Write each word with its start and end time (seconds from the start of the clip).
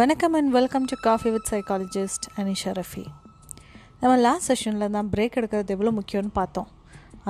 வணக்கம் 0.00 0.34
and 0.38 0.50
welcome 0.56 0.86
to 0.90 0.96
coffee 1.04 1.28
with 1.34 1.46
psychologist 1.50 2.26
Anisha 2.40 2.72
Rafi 2.78 3.04
நம்ம 4.00 4.10
last 4.24 4.48
செஷனில் 4.50 4.92
தான் 4.96 5.08
பிரேக் 5.12 5.36
எடுக்கிறது 5.40 5.72
எவ்வளோ 5.74 5.90
முக்கியம்னு 5.98 6.32
பார்த்தோம். 6.38 6.66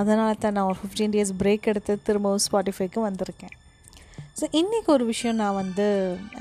அதனால 0.01 0.31
தான் 0.45 0.54
நான் 0.57 0.69
ஒரு 0.71 0.79
ஃபிஃப்டீன் 0.81 1.13
டேஸ் 1.17 1.31
பிரேக் 1.43 1.69
எடுத்து 1.73 1.95
திரும்பவும் 2.07 2.43
ஸ்பாட்டிஃபைக்கு 2.47 3.01
வந்திருக்கேன். 3.07 3.55
ஸோ 4.39 4.47
இன்றைக்கி 4.61 4.91
ஒரு 4.97 5.07
விஷயம் 5.13 5.39
நான் 5.43 5.57
வந்து 5.63 5.87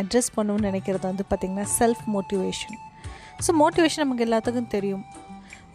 அட்ரஸ் 0.03 0.31
பண்ணணும்னு 0.37 0.67
நினைக்கிறது 0.69 1.05
வந்து 1.11 1.25
பார்த்திங்கன்னா 1.31 1.67
செல்ஃப் 1.77 2.03
மோட்டிவேஷன் 2.15 2.79
ஸோ 3.47 3.53
மோட்டிவேஷன் 3.63 4.03
நமக்கு 4.05 4.27
எல்லாத்துக்கும் 4.27 4.73
தெரியும். 4.75 5.05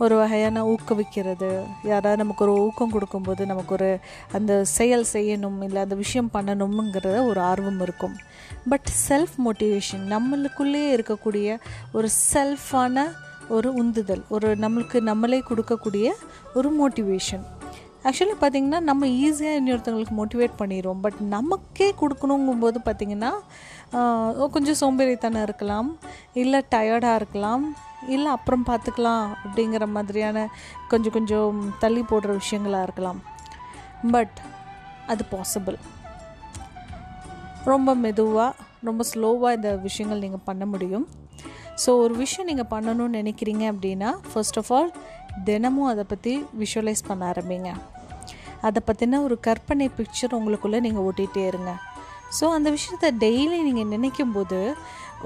ஒரு 0.05 0.15
வகையான 0.21 0.63
ஊக்குவிக்கிறது. 0.73 1.51
யாராவது 1.91 2.21
நமக்கு 2.23 2.45
ஒரு 2.47 2.55
ஊக்கம் 2.67 2.95
கொடுக்கும்போது 2.95 3.43
நமக்கு 3.53 3.73
ஒரு 3.79 3.91
அந்த 4.37 4.53
செயல் 4.77 5.07
செய்யணும் 5.15 5.59
இல்லை 5.67 5.81
அந்த 5.87 5.97
விஷயம் 6.03 6.31
பண்ணணுங்கிறத 6.35 7.17
ஒரு 7.31 7.43
ஆர்வம் 7.51 7.81
இருக்கும். 7.87 8.17
பட் 8.73 8.89
செல்ஃப் 9.09 9.37
மோட்டிவேஷன் 9.47 10.05
நம்மளுக்குள்ளேயே 10.15 10.91
இருக்கக்கூடிய 10.97 11.59
ஒரு 11.99 12.11
செல்ஃபான 12.33 13.07
ஒரு 13.57 13.69
உந்துதல் 13.83 14.23
ஒரு 14.37 14.49
நம்மளுக்கு 14.65 14.99
நம்மளே 15.11 15.41
கொடுக்கக்கூடிய 15.49 16.09
ஒரு 16.59 16.69
மோட்டிவேஷன் 16.81 17.45
ஆக்சுவலி 18.09 18.35
பார்த்திங்கன்னா 18.43 18.79
நம்ம 18.89 19.07
ஈஸியாக 19.25 19.59
இன்னொருத்தவங்களுக்கு 19.61 20.15
மோட்டிவேட் 20.21 20.55
பண்ணிடுவோம் 20.61 21.01
பட் 21.05 21.19
நமக்கே 21.35 21.89
கொடுக்கணுங்கும்போது 22.03 22.79
பார்த்திங்கன்னா 22.87 23.33
கொஞ்சம் 24.55 24.79
சோம்பேறித்தனம் 24.83 25.45
இருக்கலாம் 25.49 25.89
இல்லை 26.43 26.61
டயர்டாக 26.75 27.19
இருக்கலாம். 27.21 27.65
இல்லை 28.17 28.31
அப்புறம் 28.37 28.67
பார்த்துக்கலாம் 28.71 29.27
அப்படிங்கிற 29.45 29.87
மாதிரியான 29.97 30.47
கொஞ்சம் 30.91 31.15
கொஞ்சம் 31.17 31.61
தள்ளி 31.85 32.03
போடுற 32.11 32.31
விஷயங்களாக 32.41 32.87
இருக்கலாம். 32.87 33.21
பட் 34.15 34.37
அது 35.13 35.23
பாசிபிள் 35.33 35.79
ரொம்ப 37.71 37.95
மெதுவாக 38.05 38.53
ரொம்ப 38.89 39.03
ஸ்லோவாக 39.13 39.57
இந்த 39.59 39.71
விஷயங்கள் 39.87 40.23
நீங்கள் 40.25 40.47
பண்ண 40.51 40.65
முடியும். 40.73 41.07
ஸோ 41.83 41.91
ஒரு 42.05 42.15
விஷயம் 42.23 42.49
நீங்கள் 42.51 42.71
பண்ணணும்னு 42.73 43.19
நினைக்கிறீங்க 43.21 43.65
அப்படின்னா 43.73 44.11
ஃபர்ஸ்ட் 44.31 44.59
ஆஃப் 44.61 44.71
ஆல் 44.77 44.91
தினமும் 45.49 45.91
அதை 45.93 46.05
பற்றி 46.13 46.33
விஷுவலைஸ் 46.63 47.09
பண்ண 47.09 47.23
ஆரம்பிங்க. 47.33 47.71
அதை 48.69 48.81
பற்றின 48.89 49.21
ஒரு 49.27 49.37
கற்பனை 49.47 49.87
பிக்சர் 49.99 50.37
உங்களுக்குள்ளே 50.39 50.81
நீங்கள் 50.87 51.05
ஓட்டிகிட்டே 51.09 51.45
இருங்க. 51.51 51.73
ஸோ 52.39 52.47
அந்த 52.57 52.69
விஷயத்த 52.77 53.07
டெய்லி 53.25 53.59
நீங்கள் 53.69 53.93
நினைக்கும் 53.95 54.35
போது 54.35 54.59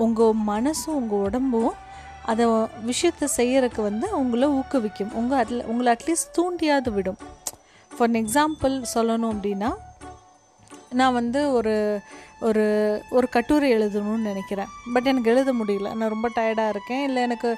உங்கள் 0.05 0.39
மனசும் 0.51 0.99
உங்கள் 1.01 1.25
உடம்பும் 1.29 1.73
அதை 2.27 2.47
விஷயத்தை 2.91 3.29
செய்யறதுக்கு 3.37 3.81
வந்து 3.89 4.07
உங்களை 4.21 4.49
ஊக்குவிக்கும். 4.59 5.15
உங்கள் 5.21 5.41
அட்ல 5.43 5.63
உங்களை 5.73 5.97
அட்லீஸ்ட் 5.97 6.37
தூண்டியாவது 6.37 6.91
விடும். 6.99 7.19
ஃபார் 7.97 8.11
எக்ஸாம்பிள் 8.11 8.75
சொல்லணும் 8.95 9.33
அப்படின்னா 9.35 9.71
நான் 11.01 11.19
வந்து 11.21 11.41
ஒரு 11.53 11.75
ஒரு 12.41 12.65
ஒரு 13.17 13.27
கட்டுரை 13.29 13.69
எழுதணும்னு 13.75 14.29
நினைக்கிறேன். 14.31 14.71
பட் 14.95 15.07
எனக்கு 15.11 15.31
எழுத 15.31 15.53
முடியல. 15.53 15.89
நான் 16.01 16.13
ரொம்ப 16.15 16.29
டயர்டாக 16.37 16.75
இருக்கேன். 16.75 17.05
இல்லை 17.09 17.21
எனக்கு 17.23 17.51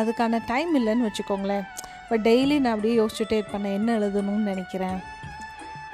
அதுக்கான 0.00 0.40
டைம் 0.46 0.70
இல்லைன்னு 0.78 1.08
வச்சுக்கோங்களேன். 1.08 1.66
பட் 2.08 2.26
டெய்லி 2.28 2.56
நான் 2.58 2.74
அப்படியே 2.74 2.96
யோசிச்சுட்டே 3.00 3.38
இருப்பேன். 3.40 3.64
நான் 3.66 3.78
என்ன 3.80 3.98
எழுதணும்னு 3.98 4.48
நினைக்கிறேன்? 4.52 4.98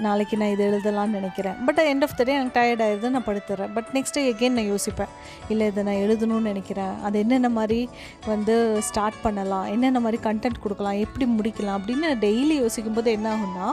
நாளைக்கு 0.05 0.37
நான் 0.41 0.51
இது 0.55 0.63
எழுதலாம்னு 0.71 1.17
நினைக்கிறேன். 1.19 1.57
But 1.67 1.79
end 1.91 2.05
of 2.07 2.17
the 2.17 2.25
day 2.29 2.33
எனக்கு 2.39 2.57
டயர்ட் 2.59 2.83
ஆயிடுது 2.87 3.13
நான் 3.15 3.27
படுத்துறேன். 3.29 3.71
பட் 3.77 3.89
நெக்ஸ்ட் 3.97 4.17
டே 4.17 4.23
எகெயின் 4.33 4.57
நான் 4.59 4.71
யோசிப்பேன். 4.73 5.13
இல்லை 5.53 5.67
இதை 5.71 5.83
நான் 5.89 6.03
எழுதணும்னு 6.07 6.49
நினைக்கிறேன். 6.53 6.95
அது 7.03 7.19
என்னென்ன 7.19 7.49
மாதிரி 7.59 7.81
வந்து 8.33 8.57
ஸ்டார்ட் 8.89 9.23
பண்ணலாம்? 9.23 9.67
என்னென்ன 9.75 10.01
மாதிரி 10.07 10.21
கண்டென்ட் 10.29 10.65
கொடுக்கலாம்? 10.65 10.99
எப்படி 11.07 11.29
முடிக்கலாம்? 11.39 11.79
அப்படின்னு 11.81 12.07
நான் 12.09 12.25
டெய்லி 12.27 12.57
யோசிக்கும் 12.65 12.99
போது 12.99 13.11
என்ன 13.19 13.31
ஆகும்னா 13.37 13.71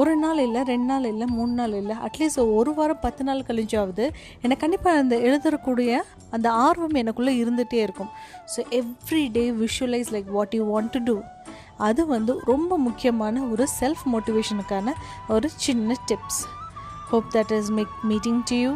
ஒரு 0.00 0.12
நாள் 0.16 0.38
இல்லை 0.44 0.60
ரெண்டு 0.70 0.88
நாள் 0.90 1.06
இல்லை 1.08 1.26
மூணு 1.36 1.52
நாள் 1.52 1.74
இல்லை 1.78 1.94
அட்லீஸ்ட் 2.06 2.40
ஒரு 2.58 2.70
வாரம் 2.74 3.00
பத்து 3.02 3.22
நாள் 3.28 3.42
கழிஞ்சாவது 3.48 4.04
எனக்கு 4.42 4.62
கண்டிப்பாக 4.62 5.00
அந்த 5.02 5.16
எழுதக்கூடிய 5.26 5.98
அந்த 6.36 6.48
ஆர்வம் 6.66 6.96
எனக்குள்ளே 7.02 7.34
இருந்துகிட்டே 7.42 7.80
இருக்கும். 7.86 8.10
So 8.52 8.60
every 8.78 9.24
day 9.36 9.44
visualize 9.62 10.12
like 10.14 10.30
what 10.38 10.54
you 10.58 10.64
want 10.72 10.92
to 10.96 11.00
do 11.08 11.16
அது 11.82 12.02
வந்து 12.06 12.32
ரொம்ப 12.44 12.78
முக்கியமான 12.78 13.44
ஒரு 13.52 13.66
செல்ஃப் 13.80 14.04
மோட்டிவேஷனுக்கான 14.12 14.94
ஒரு 15.28 15.50
சின்ன 15.56 15.96
tips 16.10 16.42
hope 17.10 17.28
that 17.34 17.54
is 17.58 17.70
make 17.70 17.94
meeting 18.04 18.40
to 18.50 18.58
you 18.58 18.74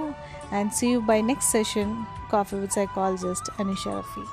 and 0.51 0.73
see 0.73 0.89
you 0.89 0.99
by 1.07 1.19
next 1.31 1.53
session 1.57 1.93
coffee 2.31 2.59
with 2.59 2.75
psychologist 2.79 3.51
Anisha 3.59 3.95
Rafi 4.01 4.25